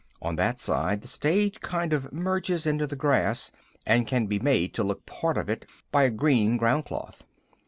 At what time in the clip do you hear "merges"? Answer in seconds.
2.11-2.65